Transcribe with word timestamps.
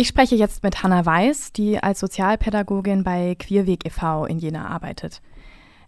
Ich 0.00 0.06
spreche 0.06 0.36
jetzt 0.36 0.62
mit 0.62 0.84
Hanna 0.84 1.04
Weiß, 1.04 1.52
die 1.52 1.82
als 1.82 1.98
Sozialpädagogin 1.98 3.02
bei 3.02 3.34
Queerweg 3.36 3.84
e.V. 3.84 4.26
in 4.26 4.38
Jena 4.38 4.68
arbeitet. 4.68 5.20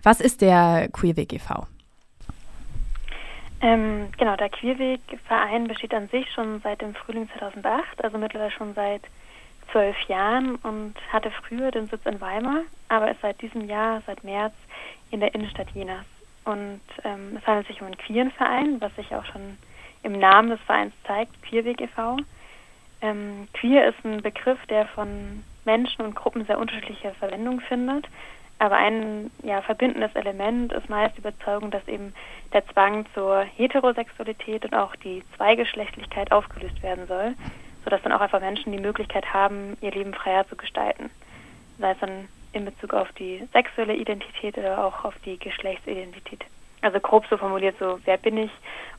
Was 0.02 0.20
ist 0.20 0.40
der 0.40 0.88
Queerweg 0.92 1.32
e.V.? 1.32 1.68
Ähm, 3.60 4.08
genau, 4.18 4.34
der 4.34 4.48
Queerweg-Verein 4.48 5.68
besteht 5.68 5.94
an 5.94 6.08
sich 6.08 6.28
schon 6.32 6.60
seit 6.62 6.80
dem 6.80 6.92
Frühling 6.96 7.28
2008, 7.38 8.02
also 8.02 8.18
mittlerweile 8.18 8.50
schon 8.50 8.74
seit 8.74 9.02
zwölf 9.70 9.96
Jahren 10.08 10.56
und 10.56 10.94
hatte 11.12 11.30
früher 11.30 11.70
den 11.70 11.86
Sitz 11.86 12.04
in 12.04 12.20
Weimar, 12.20 12.62
aber 12.88 13.12
ist 13.12 13.20
seit 13.22 13.40
diesem 13.40 13.68
Jahr, 13.68 14.02
seit 14.08 14.24
März, 14.24 14.54
in 15.12 15.20
der 15.20 15.32
Innenstadt 15.36 15.70
Jenas. 15.70 16.04
Und 16.44 16.80
ähm, 17.04 17.36
es 17.38 17.46
handelt 17.46 17.68
sich 17.68 17.80
um 17.80 17.86
einen 17.86 17.96
queeren 17.96 18.32
Verein, 18.32 18.80
was 18.80 18.92
sich 18.96 19.14
auch 19.14 19.26
schon 19.26 19.56
im 20.02 20.18
Namen 20.18 20.50
des 20.50 20.60
Vereins 20.62 20.94
zeigt, 21.06 21.40
Queerweg 21.44 21.80
e.V. 21.80 22.16
Ähm, 23.02 23.48
queer 23.54 23.88
ist 23.88 24.04
ein 24.04 24.22
Begriff, 24.22 24.58
der 24.66 24.86
von 24.86 25.44
Menschen 25.64 26.04
und 26.04 26.14
Gruppen 26.14 26.44
sehr 26.46 26.58
unterschiedliche 26.58 27.12
Verwendung 27.14 27.60
findet. 27.60 28.06
Aber 28.58 28.76
ein 28.76 29.30
ja, 29.42 29.62
verbindendes 29.62 30.14
Element 30.14 30.72
ist 30.72 30.90
meist 30.90 31.16
die 31.16 31.20
Überzeugung, 31.20 31.70
dass 31.70 31.86
eben 31.88 32.12
der 32.52 32.66
Zwang 32.68 33.06
zur 33.14 33.40
Heterosexualität 33.40 34.66
und 34.66 34.74
auch 34.74 34.94
die 34.96 35.22
Zweigeschlechtlichkeit 35.36 36.30
aufgelöst 36.30 36.82
werden 36.82 37.06
soll, 37.06 37.34
sodass 37.84 38.02
dann 38.02 38.12
auch 38.12 38.20
einfach 38.20 38.40
Menschen 38.40 38.72
die 38.72 38.78
Möglichkeit 38.78 39.32
haben, 39.32 39.78
ihr 39.80 39.92
Leben 39.92 40.12
freier 40.12 40.46
zu 40.46 40.56
gestalten. 40.56 41.08
Sei 41.78 41.92
es 41.92 41.98
dann 42.00 42.28
in 42.52 42.66
Bezug 42.66 42.92
auf 42.92 43.10
die 43.12 43.48
sexuelle 43.54 43.94
Identität 43.94 44.58
oder 44.58 44.84
auch 44.84 45.04
auf 45.06 45.14
die 45.24 45.38
Geschlechtsidentität. 45.38 46.44
Also 46.82 47.00
grob 47.00 47.26
so 47.28 47.38
formuliert 47.38 47.76
so, 47.78 47.98
wer 48.04 48.18
bin 48.18 48.36
ich 48.36 48.50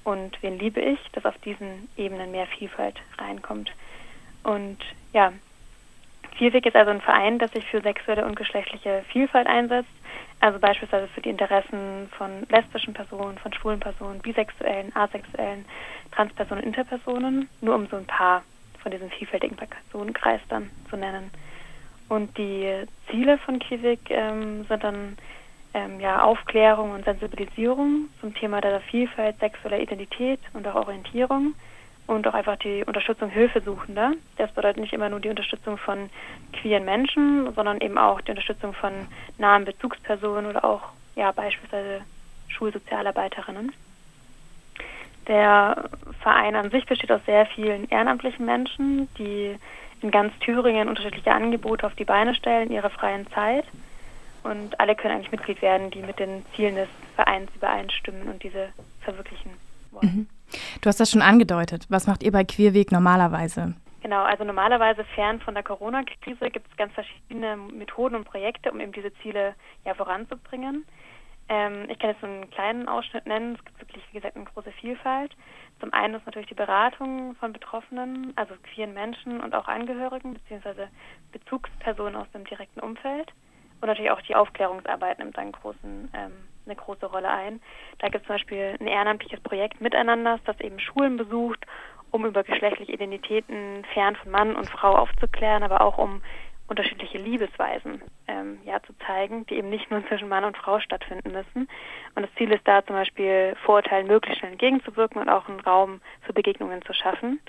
und 0.03 0.41
wen 0.41 0.57
liebe 0.57 0.79
ich, 0.79 0.99
dass 1.13 1.25
auf 1.25 1.37
diesen 1.39 1.87
Ebenen 1.97 2.31
mehr 2.31 2.47
Vielfalt 2.47 2.95
reinkommt. 3.19 3.71
Und 4.43 4.77
ja, 5.13 5.33
Vielweg 6.37 6.65
ist 6.65 6.75
also 6.75 6.91
ein 6.91 7.01
Verein, 7.01 7.39
das 7.39 7.51
sich 7.51 7.65
für 7.65 7.81
sexuelle 7.81 8.25
und 8.25 8.35
geschlechtliche 8.35 9.03
Vielfalt 9.09 9.47
einsetzt, 9.47 9.89
also 10.39 10.57
beispielsweise 10.59 11.07
für 11.09 11.21
die 11.21 11.29
Interessen 11.29 12.09
von 12.17 12.47
lesbischen 12.49 12.93
Personen, 12.93 13.37
von 13.37 13.53
schwulen 13.53 13.79
Personen, 13.79 14.19
bisexuellen, 14.21 14.95
asexuellen, 14.95 15.65
Transpersonen, 16.11 16.63
Interpersonen, 16.63 17.47
nur 17.61 17.75
um 17.75 17.87
so 17.87 17.97
ein 17.97 18.07
paar 18.07 18.43
von 18.81 18.91
diesem 18.91 19.09
vielfältigen 19.11 19.55
Personenkreis 19.55 20.41
dann 20.49 20.71
zu 20.89 20.97
nennen. 20.97 21.29
Und 22.09 22.35
die 22.37 22.85
Ziele 23.09 23.37
von 23.37 23.59
Kiewig 23.59 23.99
ähm, 24.09 24.65
sind 24.65 24.83
dann 24.83 25.17
ähm, 25.73 25.99
ja, 25.99 26.23
Aufklärung 26.23 26.91
und 26.91 27.05
Sensibilisierung 27.05 28.09
zum 28.19 28.33
Thema 28.33 28.59
der 28.61 28.81
Vielfalt 28.81 29.39
sexueller 29.39 29.79
Identität 29.79 30.39
und 30.53 30.67
auch 30.67 30.75
Orientierung 30.75 31.53
und 32.15 32.27
auch 32.27 32.33
einfach 32.33 32.57
die 32.57 32.83
Unterstützung 32.85 33.29
Hilfesuchender. 33.29 34.13
Das 34.37 34.51
bedeutet 34.51 34.81
nicht 34.81 34.93
immer 34.93 35.09
nur 35.09 35.19
die 35.19 35.29
Unterstützung 35.29 35.77
von 35.77 36.09
queeren 36.53 36.85
Menschen, 36.85 37.53
sondern 37.53 37.79
eben 37.79 37.97
auch 37.97 38.21
die 38.21 38.31
Unterstützung 38.31 38.73
von 38.73 38.91
nahen 39.37 39.65
Bezugspersonen 39.65 40.45
oder 40.45 40.65
auch 40.65 40.81
ja 41.15 41.31
beispielsweise 41.31 42.01
Schulsozialarbeiterinnen. 42.49 43.71
Der 45.27 45.89
Verein 46.21 46.55
an 46.55 46.71
sich 46.71 46.85
besteht 46.85 47.11
aus 47.11 47.21
sehr 47.25 47.45
vielen 47.45 47.87
ehrenamtlichen 47.89 48.45
Menschen, 48.45 49.07
die 49.17 49.55
in 50.01 50.11
ganz 50.11 50.37
Thüringen 50.39 50.89
unterschiedliche 50.89 51.31
Angebote 51.31 51.85
auf 51.85 51.95
die 51.95 52.05
Beine 52.05 52.35
stellen 52.35 52.69
in 52.69 52.75
ihrer 52.75 52.89
freien 52.89 53.27
Zeit. 53.31 53.65
Und 54.43 54.79
alle 54.79 54.95
können 54.95 55.13
eigentlich 55.13 55.31
Mitglied 55.31 55.61
werden, 55.61 55.91
die 55.91 56.01
mit 56.01 56.17
den 56.17 56.43
Zielen 56.55 56.75
des 56.75 56.89
Vereins 57.15 57.51
übereinstimmen 57.55 58.27
und 58.27 58.41
diese 58.41 58.69
verwirklichen 59.01 59.51
wollen. 59.91 60.15
Mhm. 60.15 60.40
Du 60.81 60.87
hast 60.87 60.99
das 60.99 61.11
schon 61.11 61.21
angedeutet. 61.21 61.85
Was 61.89 62.07
macht 62.07 62.23
ihr 62.23 62.31
bei 62.31 62.43
Queerweg 62.43 62.91
normalerweise? 62.91 63.75
Genau, 64.01 64.23
also 64.23 64.43
normalerweise 64.43 65.03
fern 65.15 65.39
von 65.41 65.53
der 65.53 65.63
Corona-Krise 65.63 66.49
gibt 66.49 66.69
es 66.71 66.77
ganz 66.77 66.91
verschiedene 66.93 67.55
Methoden 67.55 68.15
und 68.15 68.25
Projekte, 68.25 68.71
um 68.71 68.79
eben 68.79 68.91
diese 68.91 69.13
Ziele 69.21 69.53
ja 69.85 69.93
voranzubringen. 69.93 70.85
Ähm, 71.49 71.85
ich 71.89 71.99
kann 71.99 72.11
jetzt 72.11 72.23
einen 72.23 72.49
kleinen 72.49 72.87
Ausschnitt 72.87 73.27
nennen. 73.27 73.55
Es 73.55 73.65
gibt 73.65 73.79
wirklich, 73.79 74.03
wie 74.09 74.15
gesagt, 74.15 74.35
eine 74.35 74.45
große 74.45 74.71
Vielfalt. 74.71 75.35
Zum 75.79 75.93
einen 75.93 76.15
ist 76.15 76.25
natürlich 76.25 76.47
die 76.47 76.55
Beratung 76.55 77.35
von 77.35 77.53
Betroffenen, 77.53 78.33
also 78.37 78.53
queeren 78.73 78.93
Menschen 78.93 79.39
und 79.41 79.53
auch 79.53 79.67
Angehörigen 79.67 80.33
bzw. 80.33 80.87
Bezugspersonen 81.31 82.15
aus 82.15 82.31
dem 82.31 82.45
direkten 82.45 82.79
Umfeld. 82.79 83.33
Und 83.81 83.87
natürlich 83.87 84.11
auch 84.11 84.21
die 84.21 84.35
Aufklärungsarbeit 84.35 85.19
nimmt 85.19 85.37
einen 85.37 85.51
großen 85.51 86.09
ähm, 86.13 86.31
eine 86.71 86.81
große 86.81 87.05
Rolle 87.05 87.29
ein. 87.29 87.61
Da 87.99 88.07
gibt 88.07 88.23
es 88.23 88.27
zum 88.27 88.35
Beispiel 88.35 88.75
ein 88.79 88.87
ehrenamtliches 88.87 89.41
Projekt 89.41 89.81
Miteinander, 89.81 90.39
das 90.45 90.59
eben 90.61 90.79
Schulen 90.79 91.17
besucht, 91.17 91.65
um 92.11 92.25
über 92.25 92.43
geschlechtliche 92.43 92.91
Identitäten 92.91 93.83
fern 93.93 94.15
von 94.15 94.31
Mann 94.31 94.55
und 94.55 94.69
Frau 94.69 94.95
aufzuklären, 94.95 95.63
aber 95.63 95.81
auch 95.81 95.97
um 95.97 96.21
unterschiedliche 96.67 97.17
Liebesweisen 97.17 98.01
ähm, 98.27 98.59
ja, 98.63 98.81
zu 98.83 98.93
zeigen, 99.05 99.45
die 99.47 99.55
eben 99.55 99.69
nicht 99.69 99.91
nur 99.91 100.05
zwischen 100.07 100.29
Mann 100.29 100.45
und 100.45 100.57
Frau 100.57 100.79
stattfinden 100.79 101.31
müssen. 101.33 101.67
Und 102.15 102.23
das 102.23 102.33
Ziel 102.37 102.51
ist 102.51 102.65
da 102.65 102.85
zum 102.85 102.95
Beispiel 102.95 103.55
Vorurteilen 103.65 104.07
möglichst 104.07 104.39
schnell 104.39 104.53
entgegenzuwirken 104.53 105.21
und 105.21 105.27
auch 105.27 105.49
einen 105.49 105.59
Raum 105.59 105.99
für 106.21 106.31
Begegnungen 106.31 106.81
zu 106.83 106.93
schaffen. 106.93 107.41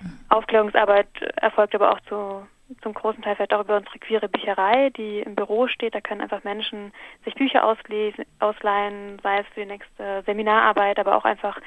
Mhm. 0.00 0.18
Aufklärungsarbeit 0.30 1.08
erfolgt 1.36 1.74
aber 1.74 1.92
auch 1.92 2.00
zu 2.08 2.46
zum 2.82 2.94
großen 2.94 3.22
Teil 3.22 3.36
vielleicht 3.36 3.54
auch 3.54 3.64
über 3.64 3.76
unsere 3.76 3.98
queere 3.98 4.28
Bücherei, 4.28 4.90
die 4.90 5.20
im 5.20 5.34
Büro 5.34 5.68
steht. 5.68 5.94
Da 5.94 6.00
können 6.00 6.20
einfach 6.20 6.44
Menschen 6.44 6.92
sich 7.24 7.34
Bücher 7.34 7.64
auslesen, 7.64 8.24
ausleihen, 8.38 9.18
sei 9.22 9.40
es 9.40 9.46
für 9.48 9.60
die 9.60 9.66
nächste 9.66 10.22
Seminararbeit, 10.26 10.98
aber 10.98 11.16
auch 11.16 11.24
einfach 11.24 11.58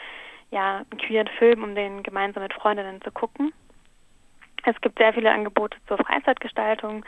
ja, 0.51 0.77
einen 0.89 0.99
queeren 0.99 1.27
Film, 1.39 1.63
um 1.63 1.75
den 1.75 2.03
gemeinsam 2.03 2.43
mit 2.43 2.53
Freundinnen 2.53 3.01
zu 3.01 3.11
gucken. 3.11 3.53
Es 4.63 4.79
gibt 4.81 4.97
sehr 4.97 5.13
viele 5.13 5.31
Angebote 5.31 5.77
zur 5.87 5.97
Freizeitgestaltung. 5.97 7.05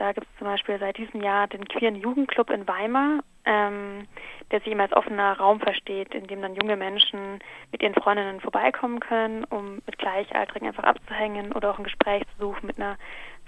Da 0.00 0.12
gibt 0.12 0.26
es 0.26 0.38
zum 0.38 0.46
Beispiel 0.46 0.78
seit 0.78 0.96
diesem 0.96 1.20
Jahr 1.20 1.46
den 1.46 1.68
Queeren 1.68 1.94
Jugendclub 1.94 2.48
in 2.48 2.66
Weimar, 2.66 3.20
ähm, 3.44 4.06
der 4.50 4.60
sich 4.60 4.72
immer 4.72 4.84
als 4.84 4.94
offener 4.94 5.36
Raum 5.36 5.60
versteht, 5.60 6.14
in 6.14 6.26
dem 6.26 6.40
dann 6.40 6.54
junge 6.54 6.74
Menschen 6.76 7.38
mit 7.70 7.82
ihren 7.82 7.92
Freundinnen 7.92 8.40
vorbeikommen 8.40 9.00
können, 9.00 9.44
um 9.44 9.82
mit 9.84 9.98
Gleichaltrigen 9.98 10.68
einfach 10.68 10.84
abzuhängen 10.84 11.52
oder 11.52 11.70
auch 11.70 11.76
ein 11.76 11.84
Gespräch 11.84 12.22
zu 12.22 12.46
suchen 12.46 12.66
mit 12.66 12.78
einer 12.78 12.96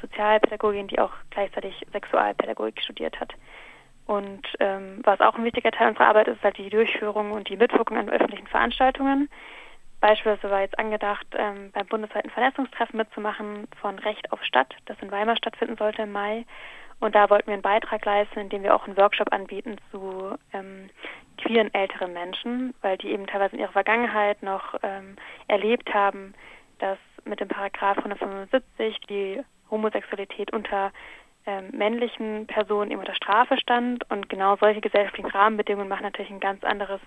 Sozialpädagogin, 0.02 0.88
die 0.88 0.98
auch 0.98 1.12
gleichzeitig 1.30 1.86
Sexualpädagogik 1.90 2.82
studiert 2.82 3.18
hat. 3.18 3.32
Und 4.04 4.46
ähm, 4.60 5.00
was 5.04 5.20
auch 5.20 5.36
ein 5.36 5.44
wichtiger 5.44 5.70
Teil 5.70 5.88
unserer 5.88 6.08
Arbeit 6.08 6.28
ist, 6.28 6.42
halt 6.42 6.58
die 6.58 6.68
Durchführung 6.68 7.32
und 7.32 7.48
die 7.48 7.56
Mitwirkung 7.56 7.96
an 7.96 8.10
öffentlichen 8.10 8.48
Veranstaltungen. 8.48 9.30
Beispielsweise 10.02 10.50
war 10.50 10.62
jetzt 10.62 10.80
angedacht, 10.80 11.26
ähm, 11.38 11.70
beim 11.72 11.86
bundesweiten 11.86 12.28
Vernetzungstreffen 12.30 12.96
mitzumachen 12.96 13.68
von 13.80 14.00
Recht 14.00 14.32
auf 14.32 14.42
Stadt, 14.42 14.74
das 14.86 14.96
in 15.00 15.12
Weimar 15.12 15.36
stattfinden 15.36 15.76
sollte 15.76 16.02
im 16.02 16.10
Mai. 16.10 16.44
Und 16.98 17.14
da 17.14 17.30
wollten 17.30 17.46
wir 17.46 17.52
einen 17.52 17.62
Beitrag 17.62 18.04
leisten, 18.04 18.40
indem 18.40 18.64
wir 18.64 18.74
auch 18.74 18.84
einen 18.84 18.96
Workshop 18.96 19.32
anbieten 19.32 19.76
zu 19.92 20.36
ähm, 20.52 20.90
queeren 21.38 21.72
älteren 21.72 22.12
Menschen, 22.12 22.74
weil 22.82 22.98
die 22.98 23.12
eben 23.12 23.28
teilweise 23.28 23.54
in 23.54 23.60
ihrer 23.60 23.70
Vergangenheit 23.70 24.42
noch 24.42 24.74
ähm, 24.82 25.14
erlebt 25.46 25.94
haben, 25.94 26.34
dass 26.80 26.98
mit 27.24 27.38
dem 27.38 27.46
Paragraph 27.46 27.98
175 27.98 28.98
die 29.08 29.40
Homosexualität 29.70 30.52
unter 30.52 30.90
ähm, 31.46 31.70
männlichen 31.70 32.48
Personen 32.48 32.90
eben 32.90 33.00
unter 33.00 33.14
Strafe 33.14 33.56
stand. 33.56 34.10
Und 34.10 34.28
genau 34.28 34.56
solche 34.56 34.80
gesellschaftlichen 34.80 35.30
Rahmenbedingungen 35.30 35.88
machen 35.88 36.02
natürlich 36.02 36.32
ein 36.32 36.40
ganz 36.40 36.64
anderes 36.64 37.00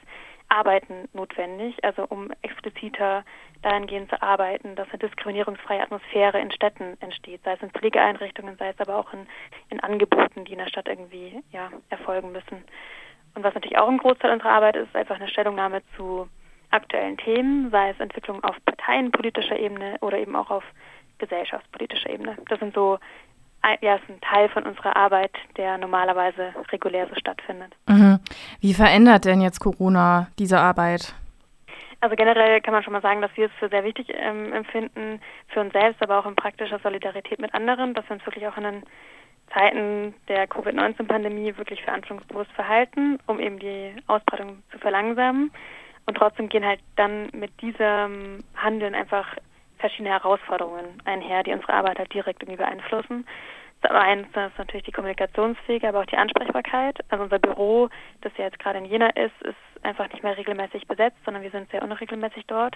Arbeiten 0.55 1.09
notwendig, 1.13 1.83
also 1.83 2.05
um 2.05 2.31
expliziter 2.41 3.25
dahingehend 3.61 4.09
zu 4.09 4.21
arbeiten, 4.21 4.75
dass 4.75 4.87
eine 4.89 4.99
diskriminierungsfreie 4.99 5.81
Atmosphäre 5.81 6.39
in 6.39 6.51
Städten 6.51 6.97
entsteht, 7.01 7.41
sei 7.43 7.53
es 7.53 7.61
in 7.61 7.71
Pflegeeinrichtungen, 7.71 8.55
sei 8.57 8.69
es 8.69 8.79
aber 8.79 8.95
auch 8.95 9.11
in, 9.11 9.27
in 9.69 9.81
Angeboten, 9.81 10.45
die 10.45 10.53
in 10.53 10.59
der 10.59 10.67
Stadt 10.69 10.87
irgendwie 10.87 11.43
ja, 11.51 11.69
erfolgen 11.89 12.31
müssen. 12.31 12.63
Und 13.35 13.43
was 13.43 13.53
natürlich 13.53 13.77
auch 13.77 13.89
ein 13.89 13.97
Großteil 13.97 14.31
unserer 14.31 14.51
Arbeit 14.51 14.77
ist, 14.77 14.87
ist 14.87 14.95
einfach 14.95 15.17
eine 15.17 15.27
Stellungnahme 15.27 15.81
zu 15.97 16.29
aktuellen 16.71 17.17
Themen, 17.17 17.69
sei 17.71 17.89
es 17.89 17.99
Entwicklung 17.99 18.43
auf 18.43 18.55
parteienpolitischer 18.65 19.59
Ebene 19.59 19.97
oder 19.99 20.17
eben 20.17 20.35
auch 20.35 20.49
auf 20.49 20.63
gesellschaftspolitischer 21.17 22.09
Ebene. 22.09 22.37
Das 22.49 22.59
sind 22.59 22.73
so 22.73 22.97
ja, 23.81 23.95
ist 23.95 24.09
ein 24.09 24.21
Teil 24.21 24.49
von 24.49 24.63
unserer 24.63 24.95
Arbeit, 24.95 25.31
der 25.57 25.77
normalerweise 25.77 26.53
regulär 26.71 27.07
so 27.07 27.15
stattfindet. 27.15 27.73
Mhm. 27.87 28.19
Wie 28.61 28.73
verändert 28.73 29.25
denn 29.25 29.41
jetzt 29.41 29.59
Corona 29.59 30.27
diese 30.37 30.59
Arbeit? 30.59 31.15
Also 32.01 32.15
generell 32.15 32.61
kann 32.61 32.73
man 32.73 32.83
schon 32.83 32.93
mal 32.93 33.01
sagen, 33.01 33.21
dass 33.21 33.35
wir 33.35 33.47
es 33.47 33.51
für 33.57 33.69
sehr 33.69 33.83
wichtig 33.83 34.07
ähm, 34.09 34.53
empfinden, 34.53 35.21
für 35.47 35.61
uns 35.61 35.73
selbst, 35.73 36.01
aber 36.03 36.19
auch 36.19 36.25
in 36.25 36.35
praktischer 36.35 36.79
Solidarität 36.79 37.39
mit 37.39 37.53
anderen, 37.53 37.93
dass 37.93 38.07
wir 38.07 38.15
uns 38.15 38.25
wirklich 38.25 38.47
auch 38.47 38.57
in 38.57 38.63
den 38.63 38.83
Zeiten 39.53 40.13
der 40.27 40.47
Covid-19-Pandemie 40.47 41.57
wirklich 41.57 41.81
verantwortungsbewusst 41.83 42.51
verhalten, 42.51 43.19
um 43.27 43.39
eben 43.39 43.59
die 43.59 43.95
Ausbreitung 44.07 44.61
zu 44.71 44.79
verlangsamen. 44.79 45.51
Und 46.05 46.17
trotzdem 46.17 46.49
gehen 46.49 46.65
halt 46.65 46.79
dann 46.95 47.29
mit 47.33 47.59
diesem 47.61 48.43
Handeln 48.55 48.93
einfach 48.93 49.35
verschiedene 49.77 50.09
Herausforderungen 50.09 51.01
einher, 51.05 51.43
die 51.43 51.53
unsere 51.53 51.73
Arbeit 51.73 51.99
halt 51.99 52.13
direkt 52.13 52.41
irgendwie 52.41 52.61
beeinflussen. 52.61 53.25
Das 53.81 53.91
eins 53.91 54.27
ist 54.27 54.57
natürlich 54.57 54.85
die 54.85 54.91
Kommunikationsfähigkeit, 54.91 55.89
aber 55.89 56.01
auch 56.01 56.07
die 56.07 56.17
Ansprechbarkeit. 56.17 56.97
Also 57.09 57.23
unser 57.23 57.39
Büro, 57.39 57.89
das 58.21 58.31
ja 58.37 58.45
jetzt 58.45 58.59
gerade 58.59 58.79
in 58.79 58.85
Jena 58.85 59.09
ist, 59.09 59.39
ist 59.41 59.83
einfach 59.83 60.11
nicht 60.11 60.23
mehr 60.23 60.37
regelmäßig 60.37 60.87
besetzt, 60.87 61.17
sondern 61.23 61.43
wir 61.43 61.51
sind 61.51 61.69
sehr 61.69 61.83
unregelmäßig 61.83 62.45
dort. 62.47 62.75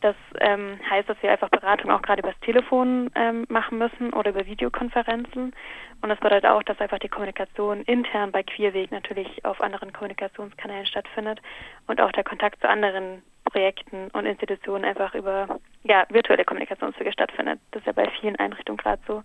Das 0.00 0.16
ähm, 0.40 0.80
heißt, 0.90 1.08
dass 1.08 1.22
wir 1.22 1.30
einfach 1.30 1.48
Beratung 1.48 1.90
auch 1.90 2.02
gerade 2.02 2.22
übers 2.22 2.38
Telefon 2.40 3.10
ähm, 3.14 3.46
machen 3.48 3.78
müssen 3.78 4.12
oder 4.12 4.30
über 4.30 4.46
Videokonferenzen. 4.46 5.54
Und 6.00 6.08
das 6.08 6.18
bedeutet 6.18 6.46
auch, 6.46 6.62
dass 6.64 6.80
einfach 6.80 6.98
die 6.98 7.08
Kommunikation 7.08 7.82
intern 7.82 8.32
bei 8.32 8.42
Queerweg 8.42 8.90
natürlich 8.90 9.44
auf 9.44 9.60
anderen 9.60 9.92
Kommunikationskanälen 9.92 10.86
stattfindet 10.86 11.40
und 11.86 12.00
auch 12.00 12.10
der 12.10 12.24
Kontakt 12.24 12.60
zu 12.60 12.68
anderen 12.68 13.22
Projekten 13.52 14.08
und 14.12 14.24
Institutionen 14.24 14.84
einfach 14.84 15.14
über 15.14 15.60
ja, 15.84 16.04
virtuelle 16.08 16.44
Kommunikationswege 16.44 17.12
stattfindet. 17.12 17.60
Das 17.70 17.80
ist 17.82 17.86
ja 17.86 17.92
bei 17.92 18.08
vielen 18.20 18.36
Einrichtungen 18.36 18.78
gerade 18.78 19.02
so. 19.06 19.22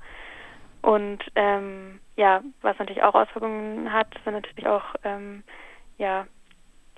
Und 0.82 1.20
ähm, 1.36 2.00
ja, 2.18 2.42
was 2.62 2.78
natürlich 2.78 3.04
auch 3.04 3.16
Auswirkungen 3.16 3.92
hat, 3.92 4.08
sind 4.24 4.34
natürlich 4.34 4.68
auch 4.68 4.96
ähm, 5.04 5.44
ja, 5.98 6.28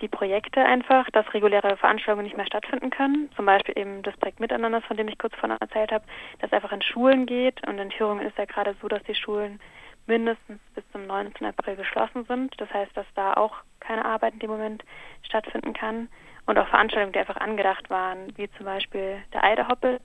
die 0.02 0.08
Projekte 0.08 0.64
einfach, 0.64 1.10
dass 1.12 1.32
reguläre 1.34 1.78
Veranstaltungen 1.78 2.26
nicht 2.26 2.38
mehr 2.38 2.46
stattfinden 2.46 2.90
können. 2.90 3.30
Zum 3.36 3.46
Beispiel 3.46 3.78
eben 3.78 4.02
das 4.02 4.18
Projekt 4.18 4.40
Miteinander, 4.40 4.82
von 4.82 4.98
dem 4.98 5.08
ich 5.08 5.18
kurz 5.18 5.36
vorhin 5.36 5.58
erzählt 5.60 5.92
habe, 5.92 6.06
das 6.40 6.52
einfach 6.52 6.72
in 6.72 6.82
Schulen 6.82 7.26
geht. 7.26 7.66
Und 7.68 7.78
in 7.78 7.90
Thüringen 7.90 8.26
ist 8.26 8.38
ja 8.38 8.46
gerade 8.46 8.76
so, 8.82 8.88
dass 8.88 9.04
die 9.04 9.16
Schulen 9.16 9.60
mindestens 10.10 10.60
bis 10.76 10.84
zum 10.92 11.08
19. 11.08 11.48
April 11.48 11.78
geschlossen 11.78 12.26
sind. 12.26 12.54
Das 12.60 12.70
heißt, 12.74 12.98
dass 12.98 13.06
da 13.16 13.36
auch 13.36 13.56
keine 13.80 14.04
Arbeit 14.04 14.34
in 14.34 14.40
dem 14.40 14.50
Moment 14.50 14.84
stattfinden 15.22 15.74
kann. 15.74 16.10
Und 16.46 16.58
auch 16.58 16.68
Veranstaltungen, 16.68 17.14
die 17.14 17.20
einfach 17.20 17.38
angedacht 17.38 17.90
waren, 17.92 18.36
wie 18.36 18.50
zum 18.58 18.66
Beispiel 18.66 19.22
der 19.34 19.44
Eidehoppet, 19.44 20.02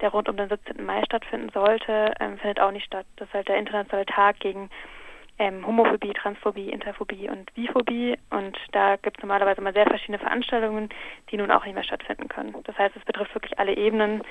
der 0.00 0.08
rund 0.10 0.28
um 0.28 0.36
den 0.36 0.48
17. 0.48 0.84
Mai 0.84 1.02
stattfinden 1.04 1.50
sollte, 1.50 2.12
ähm, 2.18 2.36
findet 2.38 2.58
auch 2.58 2.72
nicht 2.72 2.86
statt. 2.86 3.06
Das 3.16 3.28
ist 3.28 3.34
halt 3.34 3.48
der 3.48 3.58
internationale 3.58 4.06
Tag 4.06 4.40
gegen 4.40 4.70
ähm, 5.38 5.64
Homophobie, 5.64 6.12
Transphobie, 6.12 6.70
Interphobie 6.70 7.28
und 7.30 7.54
Biphobie. 7.54 8.18
Und 8.30 8.58
da 8.72 8.96
gibt 8.96 9.18
es 9.18 9.22
normalerweise 9.22 9.60
mal 9.60 9.72
sehr 9.72 9.86
verschiedene 9.86 10.18
Veranstaltungen, 10.18 10.88
die 11.30 11.36
nun 11.36 11.52
auch 11.52 11.64
nicht 11.64 11.74
mehr 11.74 11.84
stattfinden 11.84 12.28
können. 12.28 12.56
Das 12.64 12.76
heißt, 12.76 12.96
es 12.96 13.04
betrifft 13.04 13.34
wirklich 13.34 13.56
alle 13.60 13.76
Ebenen, 13.76 14.22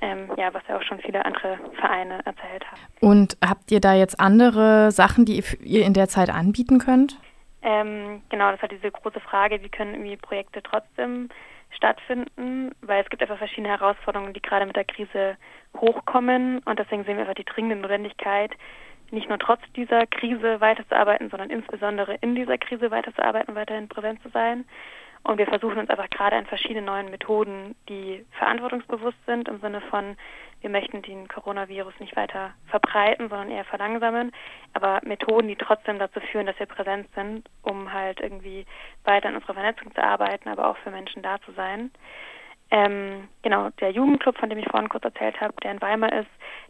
ähm, 0.00 0.30
ja, 0.36 0.52
was 0.52 0.62
ja 0.68 0.76
auch 0.76 0.82
schon 0.82 1.00
viele 1.00 1.24
andere 1.24 1.58
Vereine 1.78 2.20
erzählt 2.24 2.64
haben. 2.70 2.80
Und 3.00 3.36
habt 3.44 3.70
ihr 3.70 3.80
da 3.80 3.94
jetzt 3.94 4.20
andere 4.20 4.90
Sachen, 4.90 5.24
die 5.24 5.42
ihr 5.62 5.84
in 5.84 5.94
der 5.94 6.08
Zeit 6.08 6.30
anbieten 6.30 6.78
könnt? 6.78 7.18
Ähm, 7.62 8.22
genau, 8.28 8.50
das 8.52 8.62
hat 8.62 8.70
diese 8.70 8.90
große 8.90 9.20
Frage, 9.20 9.62
wie 9.62 9.68
können 9.68 9.94
irgendwie 9.94 10.16
Projekte 10.16 10.62
trotzdem 10.62 11.28
stattfinden, 11.70 12.70
weil 12.80 13.02
es 13.02 13.10
gibt 13.10 13.22
einfach 13.22 13.38
verschiedene 13.38 13.68
Herausforderungen, 13.68 14.32
die 14.32 14.42
gerade 14.42 14.66
mit 14.66 14.76
der 14.76 14.84
Krise 14.84 15.36
hochkommen 15.76 16.60
und 16.60 16.78
deswegen 16.78 17.04
sehen 17.04 17.16
wir 17.16 17.22
einfach 17.22 17.34
die 17.34 17.44
dringende 17.44 17.76
Notwendigkeit, 17.76 18.52
nicht 19.10 19.28
nur 19.28 19.38
trotz 19.38 19.60
dieser 19.74 20.06
Krise 20.06 20.60
weiterzuarbeiten, 20.60 21.30
sondern 21.30 21.50
insbesondere 21.50 22.14
in 22.20 22.34
dieser 22.34 22.58
Krise 22.58 22.90
weiterzuarbeiten, 22.90 23.54
weiterhin 23.54 23.88
präsent 23.88 24.22
zu 24.22 24.28
sein. 24.30 24.64
Und 25.26 25.38
wir 25.38 25.46
versuchen 25.48 25.78
uns 25.78 25.90
einfach 25.90 26.08
gerade 26.08 26.36
an 26.36 26.46
verschiedenen 26.46 26.84
neuen 26.84 27.10
Methoden, 27.10 27.74
die 27.88 28.24
verantwortungsbewusst 28.38 29.18
sind, 29.26 29.48
im 29.48 29.58
Sinne 29.60 29.80
von, 29.80 30.16
wir 30.60 30.70
möchten 30.70 31.02
den 31.02 31.26
Coronavirus 31.26 31.94
nicht 31.98 32.14
weiter 32.14 32.54
verbreiten, 32.68 33.28
sondern 33.28 33.50
eher 33.50 33.64
verlangsamen, 33.64 34.30
aber 34.72 35.00
Methoden, 35.04 35.48
die 35.48 35.56
trotzdem 35.56 35.98
dazu 35.98 36.20
führen, 36.20 36.46
dass 36.46 36.58
wir 36.60 36.66
präsent 36.66 37.08
sind, 37.16 37.48
um 37.62 37.92
halt 37.92 38.20
irgendwie 38.20 38.66
weiter 39.02 39.28
an 39.28 39.34
unserer 39.34 39.54
Vernetzung 39.54 39.92
zu 39.92 40.00
arbeiten, 40.00 40.48
aber 40.48 40.68
auch 40.68 40.76
für 40.78 40.92
Menschen 40.92 41.22
da 41.22 41.40
zu 41.40 41.50
sein. 41.52 41.90
Ähm, 42.70 43.28
genau, 43.42 43.70
der 43.80 43.92
Jugendclub, 43.92 44.36
von 44.38 44.50
dem 44.50 44.58
ich 44.58 44.68
vorhin 44.68 44.88
kurz 44.88 45.04
erzählt 45.04 45.40
habe, 45.40 45.54
der 45.62 45.70
in 45.70 45.80
Weimar 45.80 46.12
ist, 46.12 46.28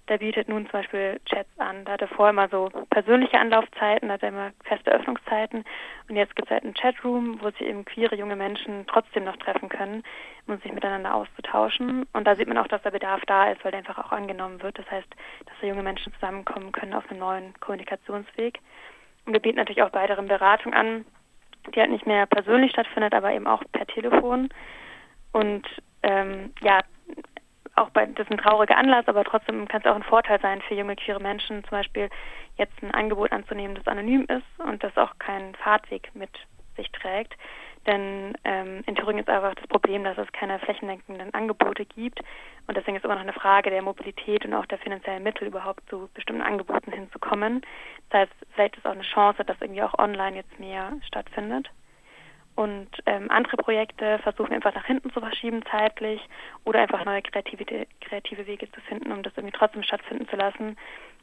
der 0.09 0.19
bietet 0.19 0.49
nun 0.49 0.65
zum 0.65 0.73
Beispiel 0.73 1.19
Chats 1.25 1.49
an. 1.59 1.85
Da 1.85 1.93
hatte 1.93 2.07
vorher 2.07 2.31
immer 2.31 2.49
so 2.49 2.69
persönliche 2.91 3.41
Anlaufzeiten, 3.41 4.09
da 4.09 4.15
hatte 4.15 4.27
immer 4.27 4.53
feste 4.65 4.93
Öffnungszeiten. 4.93 5.65
Und 6.09 6.17
jetzt 6.17 6.37
gibt 6.37 6.49
es 6.49 6.53
halt 6.53 6.65
einen 6.65 6.75
Chatroom, 6.75 7.41
wo 7.41 7.51
sich 7.51 7.63
eben 7.63 7.85
queere 7.87 8.15
junge 8.15 8.37
Menschen 8.37 8.87
trotzdem 8.87 9.25
noch 9.25 9.37
treffen 9.39 9.71
können, 9.71 10.03
um 10.47 10.59
sich 10.59 10.73
miteinander 10.73 11.15
auszutauschen. 11.15 12.07
Und 12.13 12.27
da 12.27 12.37
sieht 12.37 12.47
man 12.47 12.59
auch, 12.59 12.69
dass 12.69 12.83
der 12.83 12.91
Bedarf 12.91 13.23
da 13.27 13.51
ist, 13.51 13.65
weil 13.65 13.73
der 13.73 13.79
einfach 13.79 13.99
auch 13.99 14.13
angenommen 14.13 14.63
wird. 14.63 14.79
Das 14.79 14.89
heißt, 14.91 15.09
dass 15.47 15.55
da 15.61 15.67
junge 15.67 15.83
Menschen 15.83 16.13
zusammenkommen 16.15 16.73
können 16.73 16.93
auf 16.93 17.11
einem 17.11 17.21
neuen 17.21 17.55
Kommunikationsweg. 17.61 18.61
Und 19.25 19.33
wir 19.33 19.41
bieten 19.41 19.57
natürlich 19.57 19.83
auch 19.83 19.95
weitere 19.95 20.23
Beratung 20.23 20.75
an, 20.75 21.07
die 21.75 21.81
halt 21.81 21.91
nicht 21.91 22.07
mehr 22.07 22.27
persönlich 22.27 22.71
stattfindet, 22.73 23.15
aber 23.15 23.33
eben 23.33 23.47
auch 23.47 23.63
per 23.73 23.87
Telefon. 23.87 24.51
Und 25.33 25.67
ähm, 26.03 26.53
ja, 26.61 26.81
auch 27.77 27.91
bei, 27.91 28.07
das 28.07 28.27
ist 28.27 28.33
ein 28.33 28.39
trauriger 28.39 28.77
Anlass, 28.77 29.07
aber 29.07 29.25
trotzdem 29.25 29.69
kann 29.69 29.83
es 29.83 29.87
auch 29.87 29.97
ein 29.97 30.03
Vorteil 30.03 30.41
sein 30.41 30.63
für 30.63 30.75
junge 30.75 30.97
queere 30.97 31.21
Menschen, 31.21 31.63
zum 31.65 31.71
Beispiel 31.71 32.09
jetzt 32.57 32.83
ein 32.83 32.93
Angebot 32.93 33.33
anzunehmen, 33.33 33.77
das 33.77 33.87
anonym 33.87 34.27
ist 34.29 34.67
und 34.67 34.83
das 34.83 34.97
auch 34.97 35.19
keinen 35.19 35.55
Fahrtweg 35.57 36.11
mit 36.15 36.31
sich 36.77 36.91
trägt. 36.93 37.35
Denn 37.87 38.35
ähm, 38.45 38.83
in 38.87 38.97
Thüringen 38.97 39.21
ist 39.21 39.29
einfach 39.29 39.55
das 39.55 39.67
Problem, 39.69 40.03
dass 40.03 40.19
es 40.19 40.31
keine 40.33 40.59
flächendeckenden 40.59 41.33
Angebote 41.35 41.85
gibt. 41.85 42.21
Und 42.67 42.77
deswegen 42.77 42.97
ist 42.97 43.05
immer 43.05 43.15
noch 43.15 43.23
eine 43.23 43.33
Frage 43.33 43.71
der 43.71 43.83
Mobilität 43.83 44.45
und 44.45 44.55
auch 44.55 44.67
der 44.67 44.79
finanziellen 44.79 45.23
Mittel, 45.23 45.47
überhaupt 45.47 45.89
zu 45.89 46.09
bestimmten 46.13 46.43
Angeboten 46.43 46.91
hinzukommen. 46.91 47.63
Das 48.11 48.23
heißt, 48.23 48.33
vielleicht 48.55 48.77
ist 48.77 48.87
auch 48.87 48.93
eine 48.93 49.03
Chance, 49.03 49.45
dass 49.45 49.61
irgendwie 49.61 49.83
auch 49.83 49.97
online 49.99 50.37
jetzt 50.37 50.59
mehr 50.59 50.95
stattfindet. 51.07 51.71
Und 52.57 52.89
ähm, 53.05 53.31
andere 53.31 53.59
Projekte 53.59 54.19
versuchen 54.21 54.55
einfach 54.55 54.75
nach 54.75 54.87
hinten 54.87 55.13
zu 55.13 55.21
verschieben 55.21 55.63
zeitlich 55.71 56.21
oder 56.65 56.81
einfach 56.81 57.05
neue 57.05 57.21
kreative, 57.21 57.87
kreative 58.01 58.47
Wege 58.47 58.71
zu 58.73 58.81
finden, 58.81 59.13
um 59.13 59.23
das 59.23 59.35
irgendwie 59.37 59.57
trotzdem 59.57 59.83
stattfinden 59.83 60.27
zu 60.29 60.37
lassen, 60.37 60.77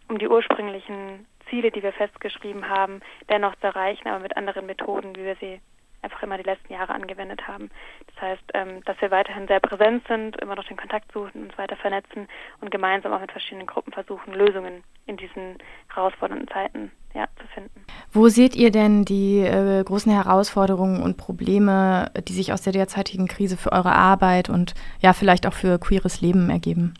um 0.07 0.19
die 0.19 0.27
ursprünglichen 0.27 1.25
Ziele, 1.49 1.71
die 1.71 1.81
wir 1.81 1.91
festgeschrieben 1.91 2.69
haben, 2.69 3.01
dennoch 3.29 3.55
zu 3.55 3.67
erreichen, 3.67 4.07
aber 4.07 4.19
mit 4.19 4.37
anderen 4.37 4.67
Methoden, 4.67 5.15
wie 5.15 5.25
wir 5.25 5.35
sie 5.37 5.59
einfach 6.03 6.21
immer 6.21 6.37
die 6.37 6.43
letzten 6.43 6.73
Jahre 6.73 6.93
angewendet 6.93 7.47
haben. 7.47 7.71
Das 8.13 8.21
heißt, 8.21 8.43
ähm, 8.53 8.83
dass 8.85 8.99
wir 9.01 9.09
weiterhin 9.09 9.47
sehr 9.47 9.59
präsent 9.59 10.05
sind, 10.07 10.39
immer 10.41 10.55
noch 10.55 10.65
den 10.65 10.77
Kontakt 10.77 11.11
suchen, 11.11 11.43
uns 11.43 11.57
weiter 11.57 11.75
vernetzen 11.75 12.27
und 12.61 12.71
gemeinsam 12.71 13.13
auch 13.13 13.21
mit 13.21 13.31
verschiedenen 13.31 13.67
Gruppen 13.67 13.93
versuchen, 13.93 14.33
Lösungen 14.33 14.83
in 15.05 15.17
diesen 15.17 15.57
herausfordernden 15.93 16.47
Zeiten 16.49 16.91
ja, 17.13 17.27
zu 17.39 17.47
finden. 17.53 17.85
Wo 18.11 18.27
seht 18.27 18.55
ihr 18.55 18.71
denn 18.71 19.05
die 19.05 19.39
äh, 19.39 19.83
großen 19.83 20.11
Herausforderungen 20.11 21.01
und 21.01 21.17
Probleme, 21.17 22.11
die 22.27 22.33
sich 22.33 22.53
aus 22.53 22.61
der 22.61 22.73
derzeitigen 22.73 23.27
Krise 23.27 23.57
für 23.57 23.71
eure 23.71 23.93
Arbeit 23.93 24.49
und 24.49 24.73
ja 24.99 25.13
vielleicht 25.13 25.47
auch 25.47 25.53
für 25.53 25.79
queeres 25.79 26.21
Leben 26.21 26.49
ergeben? 26.49 26.95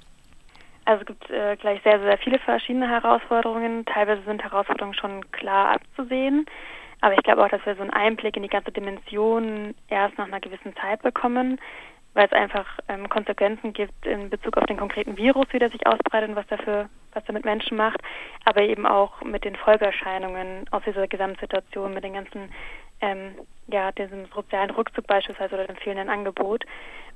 Also 0.86 1.02
es 1.02 1.08
gibt 1.08 1.30
äh, 1.30 1.56
gleich 1.56 1.82
sehr, 1.84 2.00
sehr 2.00 2.18
viele 2.18 2.40
verschiedene 2.40 2.90
Herausforderungen. 2.90 3.86
Teilweise 3.86 4.22
sind 4.24 4.44
Herausforderungen 4.44 4.96
schon 4.96 5.32
klar 5.32 5.76
abzusehen. 5.76 6.46
Aber 7.04 7.16
ich 7.16 7.24
glaube 7.24 7.44
auch, 7.44 7.50
dass 7.50 7.66
wir 7.66 7.76
so 7.76 7.82
einen 7.82 7.90
Einblick 7.90 8.38
in 8.38 8.44
die 8.44 8.50
ganze 8.50 8.72
Dimension 8.72 9.76
erst 9.90 10.18
nach 10.18 10.28
einer 10.28 10.40
gewissen 10.40 10.74
Zeit 10.78 11.02
bekommen, 11.02 11.60
weil 12.14 12.28
es 12.28 12.32
einfach 12.32 12.80
ähm, 12.88 13.10
Konsequenzen 13.10 13.74
gibt 13.74 14.06
in 14.06 14.30
Bezug 14.30 14.56
auf 14.56 14.66
den 14.68 14.78
konkreten 14.78 15.18
Virus, 15.18 15.48
wie 15.52 15.60
der 15.60 15.70
sich 15.70 15.86
ausbreitet 15.86 16.30
und 16.30 16.38
was 16.38 16.48
dafür, 16.48 16.88
was 17.12 17.22
er 17.28 17.34
mit 17.34 17.44
Menschen 17.44 17.76
macht, 17.76 18.00
aber 18.46 18.62
eben 18.62 18.86
auch 18.86 19.22
mit 19.22 19.44
den 19.44 19.58
Folgeerscheinungen 19.58 20.64
aus 20.72 20.82
dieser 20.86 21.06
Gesamtsituation, 21.10 21.94
mit 21.94 22.06
den 22.06 22.14
ganzen, 22.14 22.50
ähm, 23.02 23.36
ja, 23.68 23.92
diesem 23.92 24.28
sozialen 24.28 24.70
Rückzug 24.70 25.06
beispielsweise 25.06 25.56
oder 25.56 25.68
dem 25.68 25.76
fehlenden 25.76 26.10
Angebot. 26.10 26.64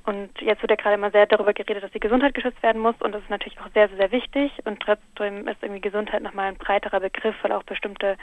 Und 0.04 0.38
jetzt 0.42 0.60
wird 0.60 0.70
ja 0.70 0.76
gerade 0.76 0.96
immer 0.96 1.10
sehr 1.12 1.24
darüber 1.24 1.54
geredet, 1.54 1.82
dass 1.82 1.92
die 1.92 2.00
Gesundheit 2.00 2.34
geschützt 2.34 2.62
werden 2.62 2.82
muss 2.82 3.00
und 3.00 3.12
das 3.12 3.22
ist 3.22 3.30
natürlich 3.30 3.58
auch 3.58 3.72
sehr, 3.72 3.88
sehr, 3.88 3.96
sehr 3.96 4.12
wichtig 4.12 4.52
und 4.66 4.80
trotzdem 4.80 5.48
ist 5.48 5.62
irgendwie 5.62 5.80
Gesundheit 5.80 6.22
nochmal 6.22 6.48
ein 6.48 6.58
breiterer 6.58 7.00
Begriff, 7.00 7.36
weil 7.40 7.52
auch 7.52 7.62
bestimmte 7.62 8.18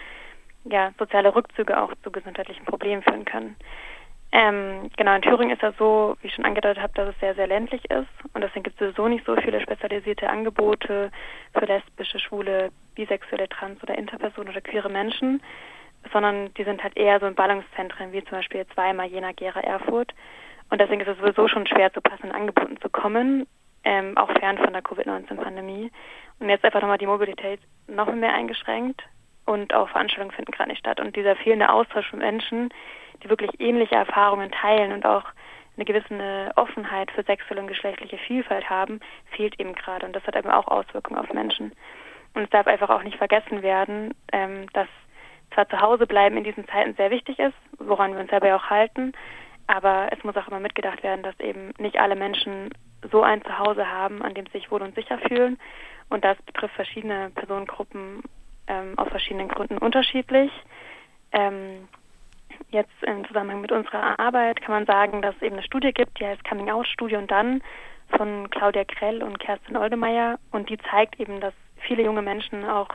ja, 0.65 0.91
soziale 0.97 1.35
Rückzüge 1.35 1.79
auch 1.79 1.93
zu 2.03 2.11
gesundheitlichen 2.11 2.65
Problemen 2.65 3.03
führen 3.03 3.25
können. 3.25 3.55
Ähm, 4.31 4.89
genau, 4.97 5.15
in 5.15 5.21
Thüringen 5.21 5.53
ist 5.53 5.63
das 5.63 5.77
so, 5.77 6.17
wie 6.19 6.27
ich 6.27 6.33
schon 6.33 6.45
angedeutet 6.45 6.81
habe, 6.81 6.93
dass 6.93 7.09
es 7.09 7.19
sehr, 7.19 7.35
sehr 7.35 7.47
ländlich 7.47 7.89
ist 7.89 8.09
und 8.33 8.41
deswegen 8.41 8.63
gibt 8.63 8.81
es 8.81 8.87
sowieso 8.87 9.07
nicht 9.07 9.25
so 9.25 9.35
viele 9.37 9.61
spezialisierte 9.61 10.29
Angebote 10.29 11.09
für 11.53 11.65
lesbische, 11.65 12.19
schwule, 12.19 12.71
bisexuelle, 12.95 13.47
trans- 13.47 13.81
oder 13.81 13.97
interpersonen 13.97 14.49
oder 14.49 14.61
queere 14.61 14.89
Menschen, 14.89 15.41
sondern 16.11 16.53
die 16.55 16.63
sind 16.63 16.83
halt 16.83 16.97
eher 16.97 17.19
so 17.19 17.27
in 17.27 17.35
Ballungszentren, 17.35 18.11
wie 18.11 18.23
zum 18.23 18.39
Beispiel 18.39 18.65
Weimar, 18.75 19.05
Jena, 19.05 19.31
Gera, 19.31 19.61
Erfurt. 19.61 20.13
Und 20.69 20.81
deswegen 20.81 21.01
ist 21.01 21.07
es 21.07 21.17
sowieso 21.17 21.47
schon 21.47 21.67
schwer, 21.67 21.93
zu 21.93 22.01
passenden 22.01 22.35
Angeboten 22.35 22.77
zu 22.81 22.89
kommen, 22.89 23.47
ähm, 23.83 24.17
auch 24.17 24.31
fern 24.31 24.57
von 24.57 24.73
der 24.73 24.81
Covid-19-Pandemie. 24.81 25.91
Und 26.39 26.49
jetzt 26.49 26.65
einfach 26.65 26.81
nochmal 26.81 26.97
die 26.97 27.07
Mobilität 27.07 27.61
noch 27.87 28.13
mehr 28.13 28.33
eingeschränkt 28.33 29.01
und 29.45 29.73
auch 29.73 29.89
Veranstaltungen 29.89 30.35
finden 30.35 30.51
gerade 30.51 30.69
nicht 30.69 30.79
statt. 30.79 30.99
Und 30.99 31.15
dieser 31.15 31.35
fehlende 31.35 31.69
Austausch 31.69 32.09
von 32.09 32.19
Menschen, 32.19 32.69
die 33.23 33.29
wirklich 33.29 33.51
ähnliche 33.59 33.95
Erfahrungen 33.95 34.51
teilen 34.51 34.91
und 34.91 35.05
auch 35.05 35.23
eine 35.75 35.85
gewisse 35.85 36.51
Offenheit 36.55 37.11
für 37.11 37.23
sexuelle 37.23 37.61
und 37.61 37.67
geschlechtliche 37.67 38.17
Vielfalt 38.17 38.69
haben, 38.69 38.99
fehlt 39.31 39.59
eben 39.59 39.73
gerade. 39.73 40.05
Und 40.05 40.15
das 40.15 40.25
hat 40.25 40.35
eben 40.35 40.49
auch 40.49 40.67
Auswirkungen 40.67 41.19
auf 41.19 41.31
Menschen. 41.33 41.73
Und 42.33 42.43
es 42.43 42.49
darf 42.49 42.67
einfach 42.67 42.89
auch 42.89 43.03
nicht 43.03 43.17
vergessen 43.17 43.61
werden, 43.61 44.13
ähm, 44.31 44.67
dass 44.73 44.87
zwar 45.53 45.69
zu 45.69 45.79
Hause 45.79 46.07
bleiben 46.07 46.37
in 46.37 46.43
diesen 46.43 46.67
Zeiten 46.67 46.95
sehr 46.95 47.11
wichtig 47.11 47.39
ist, 47.39 47.55
woran 47.77 48.13
wir 48.13 48.19
uns 48.19 48.31
dabei 48.31 48.55
auch 48.55 48.69
halten, 48.69 49.13
aber 49.67 50.09
es 50.11 50.23
muss 50.23 50.35
auch 50.35 50.47
immer 50.47 50.59
mitgedacht 50.59 51.01
werden, 51.03 51.23
dass 51.23 51.39
eben 51.39 51.71
nicht 51.77 51.99
alle 51.99 52.15
Menschen 52.15 52.69
so 53.11 53.23
ein 53.23 53.43
Zuhause 53.43 53.89
haben, 53.89 54.21
an 54.21 54.33
dem 54.33 54.45
sie 54.47 54.53
sich 54.53 54.71
wohl 54.71 54.81
und 54.81 54.95
sicher 54.95 55.17
fühlen. 55.19 55.57
Und 56.09 56.23
das 56.23 56.37
betrifft 56.43 56.75
verschiedene 56.75 57.31
Personengruppen 57.33 58.21
ähm, 58.67 58.97
aus 58.97 59.07
verschiedenen 59.09 59.47
Gründen 59.47 59.77
unterschiedlich. 59.77 60.51
Ähm, 61.31 61.87
jetzt 62.69 63.03
im 63.03 63.25
Zusammenhang 63.27 63.61
mit 63.61 63.71
unserer 63.71 64.19
Arbeit 64.19 64.61
kann 64.61 64.73
man 64.73 64.85
sagen, 64.85 65.21
dass 65.21 65.35
es 65.35 65.41
eben 65.41 65.55
eine 65.55 65.65
Studie 65.65 65.91
gibt, 65.91 66.19
die 66.19 66.25
heißt 66.25 66.43
Coming 66.43 66.69
Out 66.69 66.87
Studie 66.87 67.15
und 67.15 67.29
dann 67.29 67.61
von 68.17 68.49
Claudia 68.49 68.83
Krell 68.85 69.23
und 69.23 69.39
Kerstin 69.39 69.77
Oldemeyer 69.77 70.39
und 70.51 70.69
die 70.69 70.77
zeigt 70.77 71.19
eben, 71.19 71.39
dass 71.39 71.53
viele 71.75 72.03
junge 72.03 72.21
Menschen 72.21 72.65
auch 72.65 72.89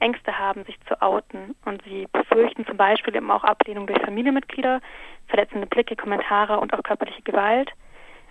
Ängste 0.00 0.38
haben, 0.38 0.64
sich 0.64 0.78
zu 0.86 1.00
outen 1.00 1.54
und 1.64 1.82
sie 1.84 2.06
befürchten 2.12 2.66
zum 2.66 2.76
Beispiel 2.76 3.14
eben 3.14 3.30
auch 3.30 3.44
Ablehnung 3.44 3.86
durch 3.86 4.02
Familienmitglieder, 4.02 4.80
verletzende 5.28 5.66
Blicke, 5.66 5.96
Kommentare 5.96 6.58
und 6.58 6.74
auch 6.74 6.82
körperliche 6.82 7.22
Gewalt. 7.22 7.70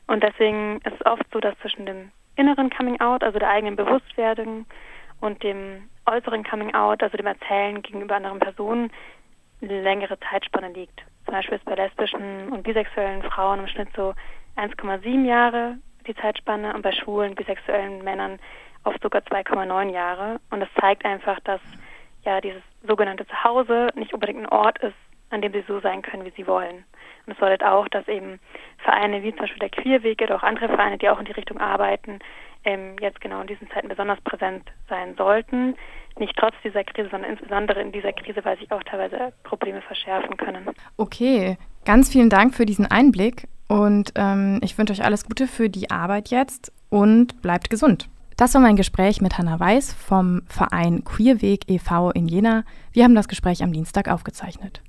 Und 0.08 0.22
deswegen 0.22 0.78
ist 0.84 0.96
es 1.00 1.06
oft 1.06 1.26
so, 1.32 1.40
dass 1.40 1.58
zwischen 1.60 1.86
dem 1.86 2.12
inneren 2.36 2.70
Coming 2.70 3.00
Out, 3.00 3.24
also 3.24 3.40
der 3.40 3.50
eigenen 3.50 3.76
Bewusstwerdung 3.76 4.66
und 5.22 5.42
dem 5.44 5.90
äußeren 6.06 6.44
Coming 6.44 6.74
Out, 6.74 7.02
also 7.04 7.18
dem 7.18 7.28
Erzählen 7.28 7.82
gegenüber 7.82 8.16
anderen 8.16 8.40
Personen, 8.40 8.92
eine 9.62 9.82
längere 9.82 10.20
Zeitspanne 10.20 10.70
liegt. 10.70 11.02
Zum 11.26 11.34
Beispiel 11.34 11.58
ist 11.58 11.66
bei 11.66 11.76
lesbischen 11.76 12.50
und 12.52 12.64
bisexuellen 12.64 13.24
Frauen 13.24 13.60
im 13.60 13.68
Schnitt 13.68 13.90
so 13.96 14.14
1,7 14.58 15.26
Jahre 15.26 15.78
die 16.06 16.16
Zeitspanne 16.16 16.74
und 16.74 16.82
bei 16.82 16.92
schwulen, 16.92 17.36
bisexuellen 17.36 18.04
Männern 18.04 18.40
oft 18.84 19.02
sogar 19.02 19.22
2,9 19.22 19.90
Jahre. 19.92 20.40
Und 20.52 20.60
das 20.60 20.70
zeigt 20.80 21.06
einfach, 21.06 21.40
dass 21.42 21.62
ja 22.24 22.42
dieses 22.42 22.62
sogenannte 22.86 23.26
Zuhause 23.28 23.90
nicht 23.96 24.14
unbedingt 24.14 24.40
ein 24.40 24.50
Ort 24.50 24.78
ist, 24.80 24.96
an 25.30 25.42
dem 25.42 25.54
sie 25.54 25.64
so 25.68 25.80
sein 25.80 26.02
können, 26.02 26.26
wie 26.26 26.34
sie 26.36 26.48
wollen. 26.48 26.84
Und 27.26 27.34
es 27.34 27.40
bedeutet 27.40 27.64
auch, 27.64 27.88
dass 27.88 28.08
eben 28.08 28.40
Vereine 28.80 29.24
wie 29.24 29.32
zum 29.32 29.40
Beispiel 29.40 29.60
der 29.60 29.70
Queerweg 29.70 30.22
oder 30.22 30.36
auch 30.36 30.44
andere 30.44 30.68
Vereine, 30.68 30.98
die 30.98 31.10
auch 31.10 31.20
in 31.20 31.26
die 31.26 31.32
Richtung 31.32 31.60
arbeiten, 31.60 32.20
ähm, 32.66 32.96
jetzt 33.00 33.22
genau 33.22 33.42
in 33.42 33.48
diesen 33.48 33.70
Zeiten 33.72 33.88
besonders 33.88 34.20
präsent 34.22 34.64
sein 34.90 35.16
sollten. 35.18 35.76
Nicht 36.18 36.36
trotz 36.38 36.54
dieser 36.64 36.84
Krise, 36.84 37.10
sondern 37.10 37.32
insbesondere 37.32 37.82
in 37.82 37.92
dieser 37.92 38.14
Krise, 38.14 38.44
weil 38.46 38.58
sich 38.58 38.72
auch 38.72 38.84
teilweise 38.84 39.34
Probleme 39.44 39.82
verschärfen 39.82 40.38
können. 40.38 40.70
Okay, 40.98 41.58
ganz 41.86 42.12
vielen 42.12 42.30
Dank 42.30 42.54
für 42.54 42.66
diesen 42.66 42.86
Einblick 42.86 43.48
und 43.68 44.12
ähm, 44.16 44.60
ich 44.62 44.78
wünsche 44.78 44.94
euch 44.94 45.04
alles 45.04 45.26
Gute 45.26 45.48
für 45.48 45.70
die 45.70 45.90
Arbeit 45.90 46.30
jetzt 46.30 46.72
und 46.90 47.42
bleibt 47.42 47.70
gesund. 47.70 48.10
Das 48.38 48.54
war 48.54 48.62
mein 48.62 48.76
Gespräch 48.76 49.22
mit 49.22 49.38
Hanna 49.38 49.60
Weiß 49.60 49.94
vom 49.94 50.42
Verein 50.48 51.04
Queerweg 51.04 51.70
e.V. 51.70 52.12
in 52.12 52.28
Jena. 52.28 52.64
Wir 52.92 53.04
haben 53.04 53.16
das 53.16 53.28
Gespräch 53.28 53.64
am 53.64 53.74
Dienstag 53.74 54.08
aufgezeichnet. 54.08 54.84